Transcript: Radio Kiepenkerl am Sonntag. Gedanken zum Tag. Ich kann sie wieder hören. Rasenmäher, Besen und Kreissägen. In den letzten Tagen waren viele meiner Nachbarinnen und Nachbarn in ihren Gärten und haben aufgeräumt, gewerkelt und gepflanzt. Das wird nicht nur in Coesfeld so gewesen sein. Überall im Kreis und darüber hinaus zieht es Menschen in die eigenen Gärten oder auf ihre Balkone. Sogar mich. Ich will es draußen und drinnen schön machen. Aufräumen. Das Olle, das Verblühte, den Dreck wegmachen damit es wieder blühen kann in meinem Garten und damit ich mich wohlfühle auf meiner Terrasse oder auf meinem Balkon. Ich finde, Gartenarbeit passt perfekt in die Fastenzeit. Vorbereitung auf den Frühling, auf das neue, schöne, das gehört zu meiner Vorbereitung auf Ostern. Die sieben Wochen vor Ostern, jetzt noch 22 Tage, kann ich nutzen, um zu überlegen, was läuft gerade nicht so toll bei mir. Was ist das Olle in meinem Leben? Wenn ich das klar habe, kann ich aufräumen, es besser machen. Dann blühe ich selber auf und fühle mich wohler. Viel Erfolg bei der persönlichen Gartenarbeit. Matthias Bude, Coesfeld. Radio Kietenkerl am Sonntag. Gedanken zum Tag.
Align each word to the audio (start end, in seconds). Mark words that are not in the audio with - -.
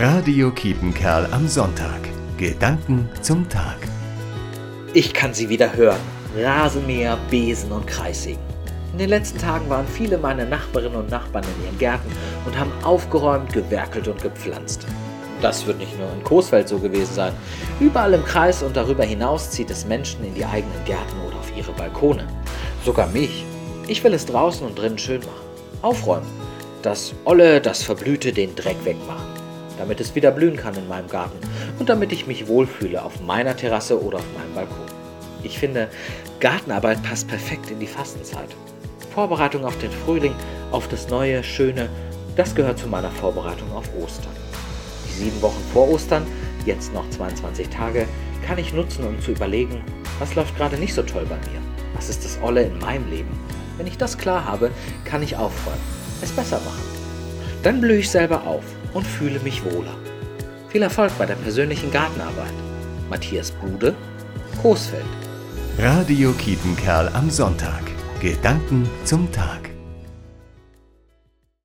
Radio 0.00 0.52
Kiepenkerl 0.52 1.26
am 1.32 1.48
Sonntag. 1.48 1.98
Gedanken 2.36 3.08
zum 3.20 3.48
Tag. 3.48 3.78
Ich 4.94 5.12
kann 5.12 5.34
sie 5.34 5.48
wieder 5.48 5.74
hören. 5.74 5.98
Rasenmäher, 6.36 7.18
Besen 7.30 7.72
und 7.72 7.84
Kreissägen. 7.88 8.40
In 8.92 8.98
den 8.98 9.08
letzten 9.08 9.38
Tagen 9.38 9.68
waren 9.68 9.88
viele 9.88 10.16
meiner 10.16 10.44
Nachbarinnen 10.44 11.00
und 11.00 11.10
Nachbarn 11.10 11.44
in 11.44 11.64
ihren 11.64 11.78
Gärten 11.78 12.12
und 12.46 12.56
haben 12.56 12.70
aufgeräumt, 12.84 13.52
gewerkelt 13.52 14.06
und 14.06 14.22
gepflanzt. 14.22 14.86
Das 15.42 15.66
wird 15.66 15.78
nicht 15.78 15.98
nur 15.98 16.12
in 16.12 16.22
Coesfeld 16.22 16.68
so 16.68 16.78
gewesen 16.78 17.12
sein. 17.12 17.32
Überall 17.80 18.14
im 18.14 18.24
Kreis 18.24 18.62
und 18.62 18.76
darüber 18.76 19.02
hinaus 19.02 19.50
zieht 19.50 19.70
es 19.70 19.84
Menschen 19.84 20.24
in 20.24 20.34
die 20.34 20.44
eigenen 20.44 20.84
Gärten 20.84 21.18
oder 21.26 21.38
auf 21.38 21.50
ihre 21.56 21.72
Balkone. 21.72 22.24
Sogar 22.84 23.08
mich. 23.08 23.44
Ich 23.88 24.04
will 24.04 24.14
es 24.14 24.26
draußen 24.26 24.64
und 24.64 24.78
drinnen 24.78 24.98
schön 24.98 25.22
machen. 25.22 25.82
Aufräumen. 25.82 26.28
Das 26.82 27.14
Olle, 27.24 27.60
das 27.60 27.82
Verblühte, 27.82 28.32
den 28.32 28.54
Dreck 28.54 28.76
wegmachen 28.84 29.38
damit 29.78 30.00
es 30.00 30.14
wieder 30.14 30.30
blühen 30.30 30.56
kann 30.56 30.74
in 30.74 30.88
meinem 30.88 31.08
Garten 31.08 31.38
und 31.78 31.88
damit 31.88 32.12
ich 32.12 32.26
mich 32.26 32.48
wohlfühle 32.48 33.02
auf 33.02 33.20
meiner 33.20 33.56
Terrasse 33.56 34.02
oder 34.02 34.18
auf 34.18 34.26
meinem 34.36 34.54
Balkon. 34.54 34.86
Ich 35.42 35.58
finde, 35.58 35.88
Gartenarbeit 36.40 37.02
passt 37.02 37.28
perfekt 37.28 37.70
in 37.70 37.78
die 37.78 37.86
Fastenzeit. 37.86 38.48
Vorbereitung 39.14 39.64
auf 39.64 39.78
den 39.78 39.90
Frühling, 39.90 40.34
auf 40.70 40.88
das 40.88 41.08
neue, 41.08 41.42
schöne, 41.42 41.88
das 42.36 42.54
gehört 42.54 42.78
zu 42.78 42.88
meiner 42.88 43.10
Vorbereitung 43.10 43.72
auf 43.72 43.88
Ostern. 44.00 44.32
Die 45.08 45.24
sieben 45.24 45.42
Wochen 45.42 45.62
vor 45.72 45.88
Ostern, 45.88 46.26
jetzt 46.66 46.92
noch 46.92 47.08
22 47.10 47.68
Tage, 47.68 48.06
kann 48.46 48.58
ich 48.58 48.72
nutzen, 48.72 49.04
um 49.04 49.20
zu 49.20 49.32
überlegen, 49.32 49.82
was 50.18 50.34
läuft 50.34 50.56
gerade 50.56 50.76
nicht 50.76 50.94
so 50.94 51.02
toll 51.02 51.26
bei 51.28 51.36
mir. 51.36 51.60
Was 51.94 52.08
ist 52.08 52.24
das 52.24 52.38
Olle 52.42 52.62
in 52.62 52.78
meinem 52.78 53.08
Leben? 53.10 53.30
Wenn 53.76 53.86
ich 53.86 53.98
das 53.98 54.18
klar 54.18 54.44
habe, 54.44 54.70
kann 55.04 55.22
ich 55.22 55.36
aufräumen, 55.36 55.80
es 56.22 56.30
besser 56.30 56.60
machen. 56.60 56.82
Dann 57.62 57.80
blühe 57.80 57.98
ich 57.98 58.10
selber 58.10 58.46
auf 58.46 58.62
und 58.94 59.06
fühle 59.06 59.40
mich 59.40 59.64
wohler. 59.64 59.94
Viel 60.68 60.82
Erfolg 60.82 61.12
bei 61.18 61.26
der 61.26 61.36
persönlichen 61.36 61.90
Gartenarbeit. 61.90 62.52
Matthias 63.08 63.50
Bude, 63.50 63.94
Coesfeld. 64.62 65.04
Radio 65.78 66.32
Kietenkerl 66.32 67.08
am 67.14 67.30
Sonntag. 67.30 67.82
Gedanken 68.20 68.88
zum 69.04 69.30
Tag. 69.30 69.77